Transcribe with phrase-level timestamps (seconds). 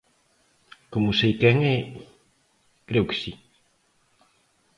[0.93, 1.79] Como sei quen é,
[2.87, 3.31] creo que si.